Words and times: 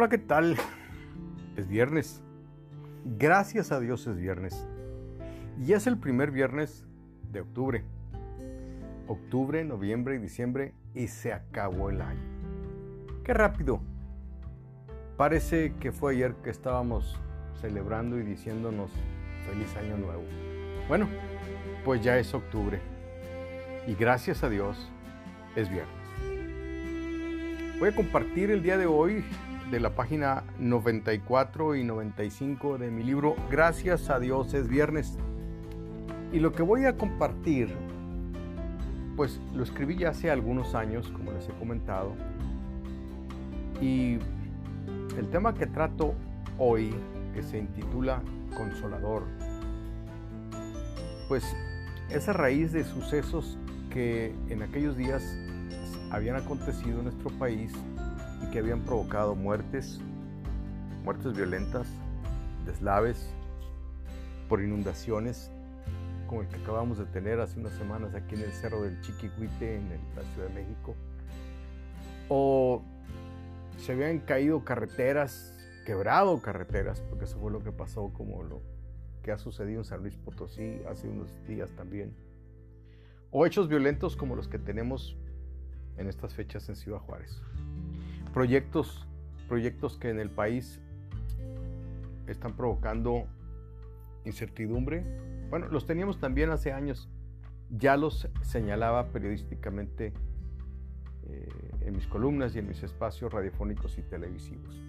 Hola, 0.00 0.08
¿qué 0.08 0.18
tal? 0.18 0.56
Es 1.56 1.66
viernes. 1.66 2.22
Gracias 3.04 3.72
a 3.72 3.80
Dios 3.80 4.06
es 4.06 4.16
viernes. 4.16 4.64
Y 5.60 5.72
es 5.72 5.88
el 5.88 5.98
primer 5.98 6.30
viernes 6.30 6.86
de 7.32 7.40
octubre. 7.40 7.84
Octubre, 9.08 9.64
noviembre 9.64 10.14
y 10.14 10.18
diciembre 10.18 10.72
y 10.94 11.08
se 11.08 11.32
acabó 11.32 11.90
el 11.90 12.00
año. 12.00 12.22
Qué 13.24 13.34
rápido. 13.34 13.80
Parece 15.16 15.74
que 15.80 15.90
fue 15.90 16.12
ayer 16.12 16.36
que 16.44 16.50
estábamos 16.50 17.18
celebrando 17.60 18.20
y 18.20 18.22
diciéndonos 18.22 18.92
feliz 19.50 19.76
año 19.78 19.96
nuevo. 19.96 20.22
Bueno, 20.86 21.08
pues 21.84 22.04
ya 22.04 22.16
es 22.18 22.32
octubre. 22.34 22.80
Y 23.88 23.96
gracias 23.96 24.44
a 24.44 24.48
Dios 24.48 24.92
es 25.56 25.68
viernes. 25.68 25.98
Voy 27.80 27.88
a 27.88 27.96
compartir 27.96 28.52
el 28.52 28.62
día 28.62 28.78
de 28.78 28.86
hoy 28.86 29.24
de 29.70 29.80
la 29.80 29.94
página 29.94 30.44
94 30.58 31.76
y 31.76 31.84
95 31.84 32.78
de 32.78 32.90
mi 32.90 33.02
libro 33.02 33.36
Gracias 33.50 34.08
a 34.08 34.18
Dios 34.18 34.54
es 34.54 34.66
viernes. 34.68 35.18
Y 36.32 36.40
lo 36.40 36.52
que 36.52 36.62
voy 36.62 36.86
a 36.86 36.96
compartir, 36.96 37.74
pues 39.16 39.40
lo 39.54 39.62
escribí 39.62 39.96
ya 39.96 40.10
hace 40.10 40.30
algunos 40.30 40.74
años, 40.74 41.08
como 41.08 41.32
les 41.32 41.48
he 41.48 41.52
comentado. 41.52 42.14
Y 43.80 44.18
el 45.18 45.28
tema 45.30 45.54
que 45.54 45.66
trato 45.66 46.14
hoy, 46.58 46.94
que 47.34 47.42
se 47.42 47.58
intitula 47.58 48.22
Consolador, 48.56 49.24
pues 51.28 51.44
es 52.10 52.26
a 52.28 52.32
raíz 52.32 52.72
de 52.72 52.84
sucesos 52.84 53.58
que 53.90 54.34
en 54.48 54.62
aquellos 54.62 54.96
días 54.96 55.22
habían 56.10 56.36
acontecido 56.36 56.98
en 56.98 57.04
nuestro 57.04 57.30
país 57.38 57.72
y 58.42 58.50
que 58.50 58.58
habían 58.58 58.80
provocado 58.80 59.34
muertes, 59.34 60.00
muertes 61.04 61.34
violentas, 61.34 61.88
deslaves, 62.66 63.30
por 64.48 64.62
inundaciones, 64.62 65.50
como 66.26 66.42
el 66.42 66.48
que 66.48 66.56
acabamos 66.56 66.98
de 66.98 67.06
tener 67.06 67.40
hace 67.40 67.58
unas 67.58 67.72
semanas 67.74 68.14
aquí 68.14 68.34
en 68.34 68.42
el 68.42 68.52
Cerro 68.52 68.82
del 68.82 69.00
Chiquihuite, 69.02 69.76
en 69.76 69.88
la 70.16 70.22
Ciudad 70.34 70.48
de 70.48 70.54
México. 70.54 70.94
O 72.28 72.82
se 73.78 73.92
habían 73.92 74.20
caído 74.20 74.64
carreteras, 74.64 75.54
quebrado 75.84 76.40
carreteras, 76.42 77.00
porque 77.00 77.24
eso 77.24 77.38
fue 77.38 77.50
lo 77.50 77.62
que 77.62 77.72
pasó, 77.72 78.10
como 78.12 78.42
lo 78.42 78.60
que 79.22 79.32
ha 79.32 79.38
sucedido 79.38 79.80
en 79.80 79.84
San 79.84 80.00
Luis 80.00 80.16
Potosí 80.16 80.80
hace 80.88 81.08
unos 81.08 81.30
días 81.46 81.70
también. 81.72 82.14
O 83.30 83.46
hechos 83.46 83.68
violentos 83.68 84.16
como 84.16 84.36
los 84.36 84.48
que 84.48 84.58
tenemos 84.58 85.16
en 85.96 86.08
estas 86.08 86.34
fechas 86.34 86.68
en 86.68 86.76
Ciudad 86.76 86.98
Juárez 86.98 87.42
proyectos, 88.32 89.06
proyectos 89.48 89.96
que 89.98 90.10
en 90.10 90.20
el 90.20 90.30
país 90.30 90.80
están 92.26 92.56
provocando 92.56 93.26
incertidumbre. 94.24 95.04
Bueno, 95.50 95.68
los 95.68 95.86
teníamos 95.86 96.18
también 96.18 96.50
hace 96.50 96.72
años. 96.72 97.08
Ya 97.70 97.96
los 97.96 98.28
señalaba 98.42 99.08
periodísticamente 99.08 100.12
eh, 101.28 101.48
en 101.80 101.94
mis 101.94 102.06
columnas 102.06 102.54
y 102.54 102.58
en 102.58 102.68
mis 102.68 102.82
espacios 102.82 103.32
radiofónicos 103.32 103.98
y 103.98 104.02
televisivos. 104.02 104.80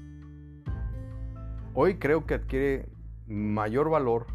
Hoy 1.73 1.95
creo 1.95 2.25
que 2.25 2.35
adquiere 2.35 2.89
mayor 3.27 3.89
valor 3.89 4.27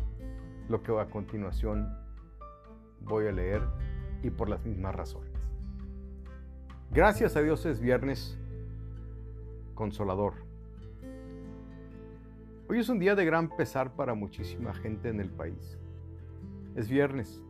lo 0.68 0.82
que 0.82 0.98
a 0.98 1.06
continuación 1.06 1.88
voy 3.00 3.26
a 3.26 3.32
leer 3.32 3.62
y 4.22 4.30
por 4.30 4.48
las 4.48 4.64
mismas 4.64 4.94
razones. 4.94 5.30
Gracias 6.90 7.36
a 7.36 7.42
Dios 7.42 7.66
es 7.66 7.80
viernes 7.80 8.38
consolador. 9.74 10.34
Hoy 12.68 12.78
es 12.78 12.88
un 12.88 12.98
día 12.98 13.14
de 13.14 13.24
gran 13.24 13.48
pesar 13.48 13.94
para 13.94 14.14
muchísima 14.14 14.72
gente 14.72 15.08
en 15.08 15.20
el 15.20 15.30
país. 15.30 15.78
Es 16.74 16.88
viernes, 16.88 17.42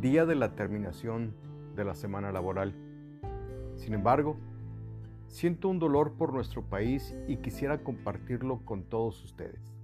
día 0.00 0.26
de 0.26 0.34
la 0.34 0.54
terminación 0.54 1.34
de 1.74 1.84
la 1.84 1.94
semana 1.94 2.30
laboral. 2.30 2.74
Sin 3.76 3.94
embargo, 3.94 4.36
siento 5.28 5.68
un 5.68 5.78
dolor 5.78 6.12
por 6.14 6.32
nuestro 6.32 6.62
país 6.62 7.14
y 7.26 7.36
quisiera 7.36 7.82
compartirlo 7.82 8.60
con 8.64 8.84
todos 8.84 9.24
ustedes. 9.24 9.74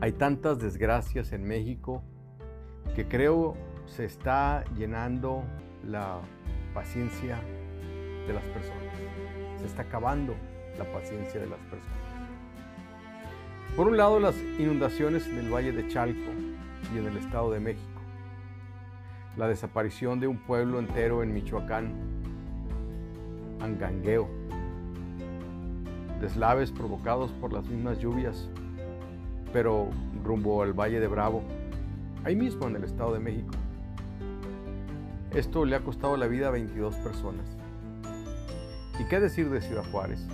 Hay 0.00 0.12
tantas 0.12 0.58
desgracias 0.58 1.32
en 1.32 1.44
México 1.44 2.02
que 2.94 3.08
creo 3.08 3.56
se 3.86 4.04
está 4.04 4.64
llenando 4.76 5.42
la 5.84 6.20
paciencia 6.74 7.40
de 8.28 8.34
las 8.34 8.44
personas. 8.44 8.84
Se 9.58 9.66
está 9.66 9.82
acabando 9.82 10.36
la 10.78 10.84
paciencia 10.84 11.40
de 11.40 11.48
las 11.48 11.58
personas. 11.60 11.98
Por 13.74 13.88
un 13.88 13.96
lado, 13.96 14.20
las 14.20 14.36
inundaciones 14.58 15.26
en 15.26 15.38
el 15.38 15.52
Valle 15.52 15.72
de 15.72 15.88
Chalco 15.88 16.30
y 16.94 16.98
en 16.98 17.06
el 17.06 17.16
Estado 17.16 17.50
de 17.50 17.60
México. 17.60 18.00
La 19.36 19.48
desaparición 19.48 20.20
de 20.20 20.26
un 20.26 20.38
pueblo 20.38 20.78
entero 20.78 21.22
en 21.22 21.32
Michoacán. 21.32 21.92
Angangueo. 23.60 24.28
Deslaves 26.20 26.70
provocados 26.70 27.30
por 27.32 27.52
las 27.52 27.66
mismas 27.66 27.98
lluvias, 27.98 28.48
pero 29.52 29.88
rumbo 30.24 30.62
al 30.62 30.72
Valle 30.72 30.98
de 30.98 31.06
Bravo, 31.06 31.42
ahí 32.24 32.34
mismo 32.34 32.66
en 32.66 32.76
el 32.76 32.84
Estado 32.84 33.14
de 33.14 33.20
México. 33.20 33.52
Esto 35.32 35.64
le 35.64 35.76
ha 35.76 35.80
costado 35.80 36.16
la 36.16 36.26
vida 36.26 36.48
a 36.48 36.50
22 36.50 36.96
personas. 36.96 37.57
¿Y 38.98 39.04
qué 39.04 39.20
decir 39.20 39.48
de 39.50 39.60
Ciudad 39.60 39.84
Juárez? 39.90 40.26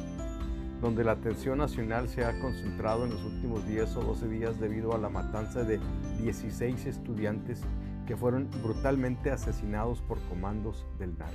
donde 0.85 1.03
la 1.03 1.13
atención 1.13 1.57
nacional 1.57 2.11
se 2.11 2.27
ha 2.27 2.39
concentrado 2.41 3.07
en 3.07 3.11
los 3.13 3.25
últimos 3.25 3.67
10 3.67 3.97
o 3.97 4.03
12 4.03 4.29
días 4.29 4.61
debido 4.61 4.95
a 4.95 4.99
la 4.99 5.09
matanza 5.09 5.65
de 5.65 5.81
16 6.19 6.85
estudiantes 6.85 7.63
que 8.07 8.19
fueron 8.19 8.51
brutalmente 8.63 9.31
asesinados 9.31 10.03
por 10.03 10.21
comandos 10.29 10.85
del 10.99 11.17
narco. 11.17 11.35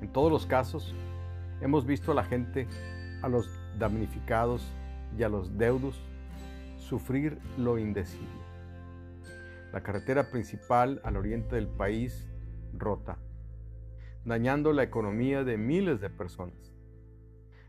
En 0.00 0.08
todos 0.08 0.32
los 0.32 0.46
casos, 0.46 0.92
hemos 1.60 1.86
visto 1.86 2.10
a 2.10 2.16
la 2.16 2.24
gente, 2.24 2.66
a 3.22 3.28
los 3.28 3.48
damnificados 3.78 4.66
y 5.16 5.22
a 5.22 5.28
los 5.28 5.56
deudos 5.56 6.00
sufrir 6.78 7.38
lo 7.56 7.78
indecible. 7.78 8.42
La 9.72 9.84
carretera 9.84 10.28
principal 10.28 11.00
al 11.04 11.16
oriente 11.16 11.54
del 11.54 11.68
país 11.68 12.26
rota 12.76 13.16
dañando 14.24 14.72
la 14.72 14.84
economía 14.84 15.44
de 15.44 15.56
miles 15.56 16.00
de 16.00 16.10
personas. 16.10 16.72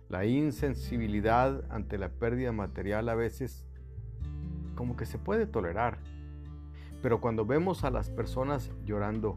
La 0.07 0.25
insensibilidad 0.25 1.63
ante 1.71 1.97
la 1.97 2.09
pérdida 2.09 2.51
material 2.51 3.09
a 3.09 3.15
veces 3.15 3.65
como 4.75 4.95
que 4.95 5.05
se 5.05 5.17
puede 5.17 5.47
tolerar, 5.47 5.97
pero 7.01 7.19
cuando 7.21 7.45
vemos 7.45 7.83
a 7.83 7.89
las 7.89 8.09
personas 8.09 8.71
llorando, 8.85 9.35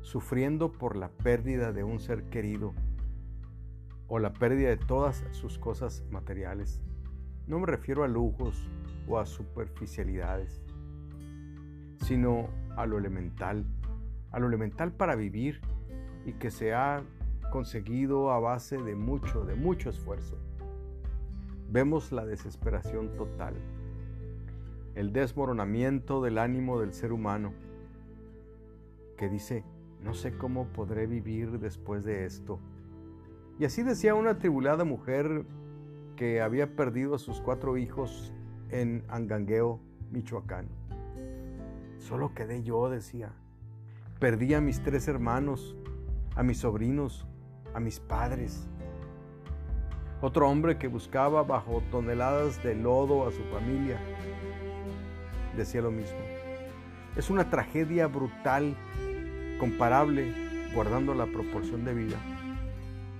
sufriendo 0.00 0.72
por 0.72 0.96
la 0.96 1.10
pérdida 1.10 1.72
de 1.72 1.84
un 1.84 2.00
ser 2.00 2.24
querido 2.24 2.74
o 4.08 4.18
la 4.18 4.32
pérdida 4.32 4.70
de 4.70 4.78
todas 4.78 5.24
sus 5.32 5.58
cosas 5.58 6.04
materiales, 6.10 6.80
no 7.46 7.58
me 7.58 7.66
refiero 7.66 8.04
a 8.04 8.08
lujos 8.08 8.66
o 9.06 9.18
a 9.18 9.26
superficialidades, 9.26 10.62
sino 11.98 12.48
a 12.76 12.86
lo 12.86 12.98
elemental, 12.98 13.66
a 14.30 14.38
lo 14.38 14.48
elemental 14.48 14.92
para 14.92 15.14
vivir 15.14 15.60
y 16.24 16.32
que 16.34 16.50
se 16.50 16.74
ha 16.74 17.02
conseguido 17.50 18.30
a 18.30 18.40
base 18.40 18.78
de 18.78 18.94
mucho, 18.94 19.44
de 19.44 19.54
mucho 19.54 19.90
esfuerzo. 19.90 20.36
Vemos 21.70 22.12
la 22.12 22.24
desesperación 22.24 23.14
total, 23.16 23.54
el 24.94 25.12
desmoronamiento 25.12 26.22
del 26.22 26.38
ánimo 26.38 26.80
del 26.80 26.92
ser 26.92 27.12
humano, 27.12 27.52
que 29.16 29.28
dice, 29.28 29.64
no 30.02 30.14
sé 30.14 30.36
cómo 30.36 30.66
podré 30.66 31.06
vivir 31.06 31.58
después 31.58 32.04
de 32.04 32.24
esto. 32.24 32.58
Y 33.58 33.64
así 33.64 33.82
decía 33.82 34.14
una 34.14 34.38
tribulada 34.38 34.84
mujer 34.84 35.44
que 36.16 36.40
había 36.40 36.74
perdido 36.74 37.14
a 37.14 37.18
sus 37.18 37.40
cuatro 37.40 37.76
hijos 37.76 38.32
en 38.70 39.04
Angangueo, 39.08 39.78
Michoacán. 40.10 40.68
Solo 41.98 42.34
quedé 42.34 42.62
yo, 42.62 42.90
decía. 42.90 43.32
Perdí 44.18 44.54
a 44.54 44.60
mis 44.60 44.82
tres 44.82 45.08
hermanos 45.08 45.76
a 46.34 46.42
mis 46.42 46.58
sobrinos, 46.58 47.26
a 47.74 47.80
mis 47.80 48.00
padres. 48.00 48.68
Otro 50.20 50.48
hombre 50.48 50.78
que 50.78 50.88
buscaba 50.88 51.42
bajo 51.42 51.82
toneladas 51.90 52.62
de 52.62 52.74
lodo 52.74 53.26
a 53.26 53.32
su 53.32 53.42
familia 53.44 53.98
decía 55.56 55.82
lo 55.82 55.90
mismo. 55.90 56.18
Es 57.16 57.28
una 57.28 57.50
tragedia 57.50 58.06
brutal, 58.06 58.74
comparable, 59.58 60.32
guardando 60.74 61.14
la 61.14 61.26
proporción 61.26 61.84
de 61.84 61.92
vida, 61.92 62.16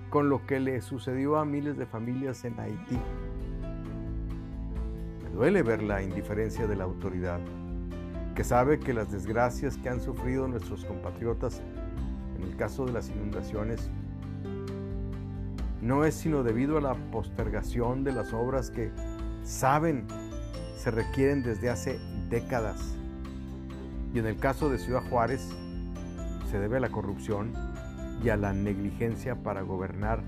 con 0.08 0.28
lo 0.28 0.46
que 0.46 0.60
le 0.60 0.80
sucedió 0.80 1.36
a 1.36 1.44
miles 1.44 1.76
de 1.76 1.86
familias 1.86 2.44
en 2.44 2.58
Haití. 2.58 2.98
Me 5.24 5.30
duele 5.30 5.62
ver 5.62 5.82
la 5.82 6.02
indiferencia 6.02 6.66
de 6.66 6.76
la 6.76 6.84
autoridad, 6.84 7.40
que 8.34 8.44
sabe 8.44 8.80
que 8.80 8.94
las 8.94 9.12
desgracias 9.12 9.76
que 9.76 9.90
han 9.90 10.00
sufrido 10.00 10.48
nuestros 10.48 10.86
compatriotas 10.86 11.60
en 12.42 12.50
el 12.50 12.56
caso 12.56 12.86
de 12.86 12.92
las 12.92 13.08
inundaciones, 13.08 13.90
no 15.80 16.04
es 16.04 16.14
sino 16.14 16.42
debido 16.42 16.78
a 16.78 16.80
la 16.80 16.94
postergación 17.10 18.04
de 18.04 18.12
las 18.12 18.32
obras 18.32 18.70
que 18.70 18.90
saben 19.42 20.06
se 20.76 20.90
requieren 20.90 21.42
desde 21.42 21.70
hace 21.70 21.98
décadas. 22.28 22.96
Y 24.12 24.18
en 24.18 24.26
el 24.26 24.36
caso 24.36 24.68
de 24.68 24.78
Ciudad 24.78 25.02
Juárez, 25.08 25.48
se 26.50 26.58
debe 26.58 26.76
a 26.76 26.80
la 26.80 26.90
corrupción 26.90 27.52
y 28.22 28.28
a 28.28 28.36
la 28.36 28.52
negligencia 28.52 29.36
para 29.36 29.62
gobernar 29.62 30.22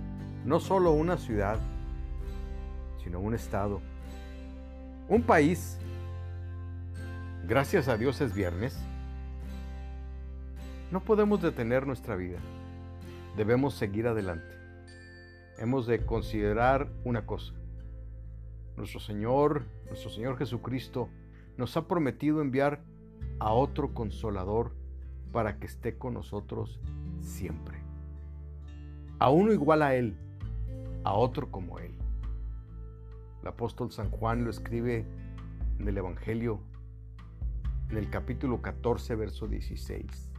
no 0.44 0.61
solo 0.61 0.93
una 0.93 1.16
ciudad, 1.16 1.58
sino 3.02 3.20
un 3.20 3.34
estado, 3.34 3.81
un 5.08 5.22
país. 5.22 5.78
Gracias 7.46 7.88
a 7.88 7.96
Dios 7.96 8.20
es 8.20 8.34
viernes. 8.34 8.78
No 10.91 11.01
podemos 11.01 11.41
detener 11.41 11.87
nuestra 11.87 12.15
vida. 12.15 12.39
Debemos 13.37 13.75
seguir 13.75 14.07
adelante. 14.07 14.55
Hemos 15.59 15.87
de 15.87 16.05
considerar 16.05 16.89
una 17.05 17.27
cosa. 17.27 17.55
Nuestro 18.77 19.01
Señor, 19.01 19.65
nuestro 19.87 20.11
Señor 20.11 20.37
Jesucristo, 20.37 21.09
nos 21.57 21.77
ha 21.77 21.89
prometido 21.89 22.43
enviar 22.43 22.83
a 23.39 23.53
otro 23.53 23.95
consolador 23.95 24.73
para 25.33 25.59
que 25.59 25.67
esté 25.67 25.97
con 25.97 26.15
nosotros 26.15 26.81
siempre. 27.21 27.79
A 29.19 29.31
uno 29.31 29.53
igual 29.53 29.83
a 29.83 29.95
Él, 29.95 30.17
a 31.03 31.15
otro 31.15 31.51
como 31.51 31.79
Él. 31.79 31.95
El 33.43 33.49
apóstol 33.49 33.91
San 33.91 34.11
Juan 34.11 34.45
lo 34.45 34.51
escribe 34.51 35.07
en 35.79 35.89
el 35.89 35.97
Evangelio, 35.97 36.61
en 37.91 37.97
el 37.97 38.11
capítulo 38.11 38.61
14, 38.61 39.15
verso 39.15 39.47
16. 39.49 40.34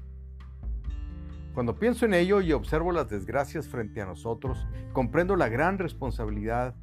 Cuando 1.56 1.80
pienso 1.80 2.06
en 2.06 2.14
ello 2.14 2.42
y 2.42 2.52
observo 2.52 2.92
las 2.92 3.10
desgracias 3.10 3.70
frente 3.70 4.02
a 4.02 4.06
nosotros, 4.06 4.68
comprendo 4.92 5.38
la 5.38 5.48
gran 5.48 5.80
responsabilidad 5.80 6.76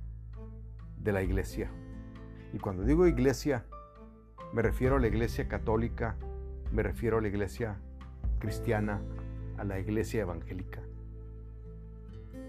de 0.97 1.13
la 1.13 1.23
iglesia. 1.23 1.71
Y 2.55 2.59
cuando 2.59 2.83
digo 2.83 3.07
iglesia, 3.07 3.67
me 4.55 4.63
refiero 4.63 4.97
a 4.97 4.99
la 4.99 5.09
iglesia 5.09 5.47
católica, 5.47 6.17
me 6.73 6.83
refiero 6.83 7.19
a 7.19 7.21
la 7.21 7.29
iglesia 7.29 7.83
cristiana, 8.39 9.03
a 9.59 9.65
la 9.65 9.79
iglesia 9.79 10.23
evangélica. 10.23 10.81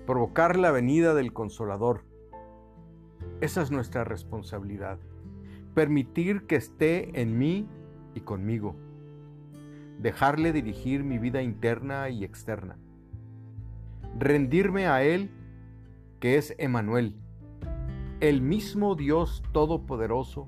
Provocar 0.05 0.55
la 0.57 0.71
venida 0.71 1.13
del 1.13 1.33
consolador. 1.33 2.05
Esa 3.41 3.61
es 3.61 3.69
nuestra 3.69 4.05
responsabilidad. 4.05 4.97
Permitir 5.75 6.47
que 6.47 6.55
esté 6.55 7.19
en 7.19 7.37
mí 7.37 7.67
y 8.15 8.21
conmigo. 8.21 8.77
Dejarle 10.03 10.51
dirigir 10.51 11.03
mi 11.03 11.17
vida 11.17 11.41
interna 11.41 12.09
y 12.09 12.23
externa. 12.23 12.77
Rendirme 14.19 14.85
a 14.85 15.01
Él, 15.01 15.31
que 16.19 16.37
es 16.37 16.53
Emanuel, 16.59 17.15
el 18.19 18.41
mismo 18.41 18.93
Dios 18.93 19.41
Todopoderoso 19.51 20.47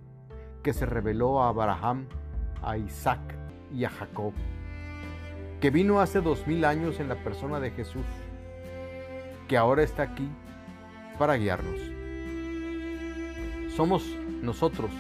que 0.62 0.74
se 0.74 0.86
reveló 0.86 1.42
a 1.42 1.50
Abraham, 1.50 2.06
a 2.62 2.78
Isaac 2.78 3.36
y 3.74 3.86
a 3.86 3.90
Jacob 3.90 4.34
que 5.66 5.72
vino 5.72 6.00
hace 6.00 6.22
dos 6.22 6.46
mil 6.46 6.64
años 6.64 7.00
en 7.00 7.10
la 7.10 7.16
persona 7.16 7.60
de 7.60 7.72
Jesús, 7.72 8.06
que 9.48 9.58
ahora 9.58 9.82
está 9.82 10.04
aquí 10.04 10.30
para 11.18 11.38
guiarnos. 11.38 11.80
Somos 13.76 14.06
nosotros 14.44 14.92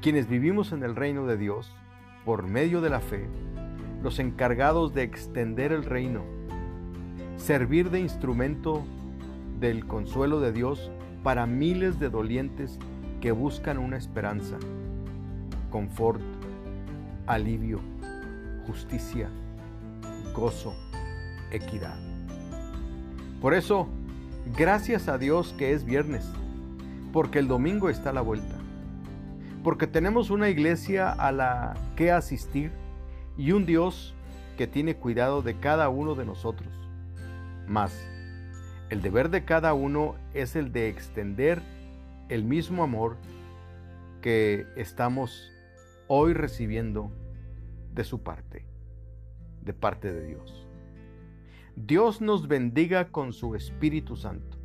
quienes 0.00 0.28
vivimos 0.28 0.70
en 0.70 0.82
el 0.82 0.94
reino 0.94 1.26
de 1.26 1.36
Dios 1.36 1.74
por 2.24 2.44
medio 2.44 2.80
de 2.80 2.90
la 2.90 3.00
fe, 3.00 3.28
los 4.04 4.18
encargados 4.18 4.92
de 4.92 5.02
extender 5.02 5.72
el 5.72 5.82
reino, 5.82 6.20
servir 7.38 7.88
de 7.88 8.00
instrumento 8.00 8.84
del 9.58 9.86
consuelo 9.86 10.40
de 10.40 10.52
Dios 10.52 10.90
para 11.22 11.46
miles 11.46 11.98
de 11.98 12.10
dolientes 12.10 12.78
que 13.22 13.32
buscan 13.32 13.78
una 13.78 13.96
esperanza, 13.96 14.58
confort, 15.70 16.20
alivio, 17.26 17.80
justicia, 18.66 19.30
gozo, 20.34 20.74
equidad. 21.50 21.98
Por 23.40 23.54
eso, 23.54 23.88
gracias 24.54 25.08
a 25.08 25.16
Dios 25.16 25.54
que 25.56 25.72
es 25.72 25.86
viernes, 25.86 26.30
porque 27.10 27.38
el 27.38 27.48
domingo 27.48 27.88
está 27.88 28.10
a 28.10 28.12
la 28.12 28.20
vuelta, 28.20 28.58
porque 29.62 29.86
tenemos 29.86 30.28
una 30.28 30.50
iglesia 30.50 31.10
a 31.10 31.32
la 31.32 31.72
que 31.96 32.12
asistir 32.12 32.83
y 33.36 33.52
un 33.52 33.66
Dios 33.66 34.14
que 34.56 34.66
tiene 34.66 34.96
cuidado 34.96 35.42
de 35.42 35.58
cada 35.58 35.88
uno 35.88 36.14
de 36.14 36.24
nosotros. 36.24 36.68
Más, 37.66 38.06
el 38.90 39.02
deber 39.02 39.30
de 39.30 39.44
cada 39.44 39.74
uno 39.74 40.14
es 40.34 40.56
el 40.56 40.72
de 40.72 40.88
extender 40.88 41.62
el 42.28 42.44
mismo 42.44 42.82
amor 42.82 43.16
que 44.20 44.66
estamos 44.76 45.50
hoy 46.06 46.32
recibiendo 46.32 47.10
de 47.92 48.04
su 48.04 48.22
parte 48.22 48.74
de 49.64 49.72
parte 49.72 50.12
de 50.12 50.26
Dios. 50.26 50.66
Dios 51.76 52.20
nos 52.20 52.46
bendiga 52.46 53.10
con 53.10 53.32
su 53.32 53.54
Espíritu 53.54 54.16
Santo 54.16 54.58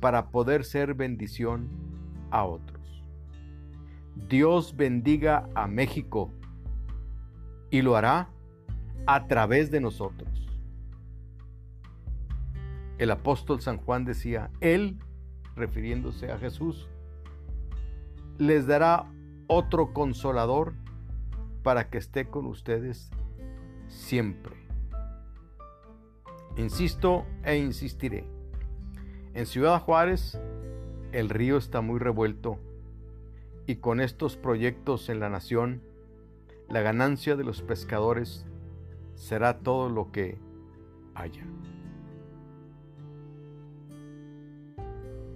para 0.00 0.30
poder 0.30 0.64
ser 0.64 0.94
bendición 0.94 1.68
a 2.30 2.44
otros. 2.44 3.04
Dios 4.28 4.76
bendiga 4.76 5.48
a 5.54 5.68
México 5.68 6.32
y 7.70 7.82
lo 7.82 7.96
hará 7.96 8.28
a 9.06 9.26
través 9.26 9.70
de 9.70 9.80
nosotros. 9.80 10.28
El 12.98 13.10
apóstol 13.10 13.60
San 13.60 13.78
Juan 13.78 14.04
decía, 14.04 14.50
Él, 14.60 14.98
refiriéndose 15.54 16.30
a 16.32 16.38
Jesús, 16.38 16.88
les 18.38 18.66
dará 18.66 19.06
otro 19.46 19.92
consolador 19.92 20.74
para 21.62 21.90
que 21.90 21.98
esté 21.98 22.28
con 22.28 22.46
ustedes 22.46 23.10
siempre. 23.88 24.56
Insisto 26.56 27.24
e 27.44 27.56
insistiré. 27.56 28.24
En 29.34 29.46
Ciudad 29.46 29.80
Juárez 29.80 30.40
el 31.12 31.28
río 31.28 31.56
está 31.56 31.80
muy 31.80 31.98
revuelto 31.98 32.58
y 33.66 33.76
con 33.76 34.00
estos 34.00 34.36
proyectos 34.36 35.08
en 35.08 35.20
la 35.20 35.28
nación, 35.28 35.82
la 36.68 36.82
ganancia 36.82 37.36
de 37.36 37.44
los 37.44 37.62
pescadores 37.62 38.44
será 39.14 39.58
todo 39.58 39.88
lo 39.88 40.12
que 40.12 40.38
haya. 41.14 41.44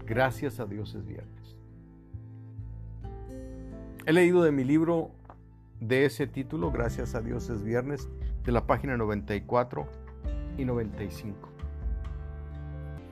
Gracias 0.07 0.61
a 0.61 0.67
Dios 0.67 0.95
es 0.95 1.07
viernes. 1.07 1.57
He 4.05 4.13
leído 4.13 4.43
de 4.43 4.53
mi 4.53 4.65
libro 4.65 5.11
de 5.81 6.05
ese 6.05 6.27
título, 6.27 6.71
Gracias 6.71 7.15
a 7.15 7.21
Dios 7.21 7.49
es 7.49 7.63
viernes, 7.63 8.09
de 8.45 8.53
la 8.53 8.67
página 8.67 8.97
94 8.97 9.87
y 10.59 10.65
95. 10.65 11.49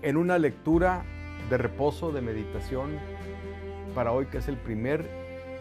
En 0.03 0.17
una 0.17 0.39
lectura 0.39 1.05
de 1.49 1.59
reposo, 1.59 2.13
de 2.13 2.21
meditación, 2.21 2.91
para 3.95 4.13
hoy 4.13 4.27
que 4.27 4.39
es 4.39 4.49
el 4.49 4.57
primer 4.57 5.09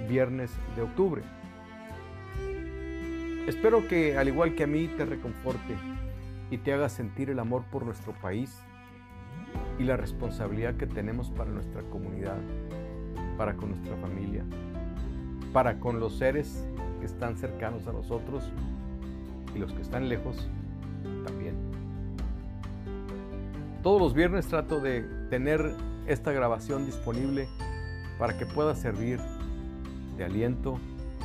viernes 0.08 0.52
de 0.76 0.82
octubre. 0.82 1.22
Espero 3.50 3.88
que 3.88 4.16
al 4.16 4.28
igual 4.28 4.54
que 4.54 4.66
a 4.66 4.68
mí 4.68 4.88
te 4.96 5.06
reconforte 5.06 5.76
y 6.52 6.60
te 6.60 6.72
haga 6.72 6.88
sentir 6.88 7.32
el 7.32 7.40
amor 7.40 7.64
por 7.72 7.84
nuestro 7.84 8.14
país 8.14 8.62
y 9.80 9.86
la 9.86 9.98
responsabilidad 9.98 10.76
que 10.76 10.86
tenemos 10.86 11.32
para 11.32 11.50
nuestra 11.50 11.82
comunidad, 11.90 12.38
para 13.40 13.56
con 13.56 13.72
nuestra 13.72 13.98
familia, 13.98 14.46
para 15.52 15.80
con 15.80 16.00
los 16.00 16.20
seres 16.20 16.64
que 17.00 17.08
están 17.08 17.38
cercanos 17.38 17.88
a 17.88 17.92
nosotros 17.92 18.44
y 19.56 19.58
los 19.58 19.74
que 19.74 19.82
están 19.82 20.10
lejos 20.10 20.48
también. 21.26 21.56
Todos 23.82 24.00
los 24.00 24.14
viernes 24.14 24.46
trato 24.46 24.80
de 24.80 25.02
tener 25.32 25.74
esta 26.06 26.32
grabación 26.32 26.86
disponible 26.86 27.48
para 28.20 28.38
que 28.38 28.46
pueda 28.46 28.76
servir 28.76 29.20
de 30.18 30.24
aliento, 30.24 30.78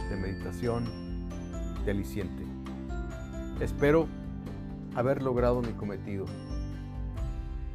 de 0.08 0.16
meditación, 0.16 1.03
de 1.84 1.90
aliciente. 1.90 2.44
Espero 3.60 4.08
haber 4.94 5.22
logrado 5.22 5.60
mi 5.62 5.72
cometido. 5.72 6.24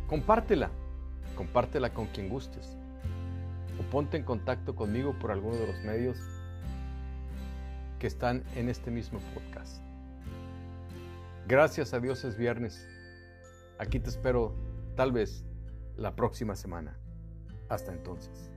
Compártela, 0.08 0.72
compártela 1.36 1.94
con 1.94 2.08
quien 2.08 2.30
gustes 2.30 2.78
o 3.80 3.84
ponte 3.90 4.18
en 4.18 4.24
contacto 4.24 4.76
conmigo 4.76 5.14
por 5.20 5.32
alguno 5.32 5.56
de 5.56 5.68
los 5.68 5.80
medios 5.84 6.18
que 8.00 8.08
están 8.08 8.44
en 8.56 8.70
este 8.70 8.92
mismo 8.92 9.20
podcast. 9.34 9.82
Gracias 11.48 11.94
a 11.94 12.00
Dios 12.00 12.24
es 12.26 12.38
viernes. 12.38 12.88
Aquí 13.78 14.00
te 14.00 14.10
espero 14.10 14.54
tal 14.96 15.12
vez 15.12 15.46
la 15.96 16.16
próxima 16.16 16.56
semana. 16.56 16.98
Hasta 17.70 17.92
entonces. 17.92 18.49